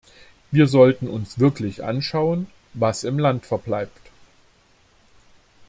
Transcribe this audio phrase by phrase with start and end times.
[0.49, 4.01] Wir sollten uns wirklich anschauen, was im Land verbleibt.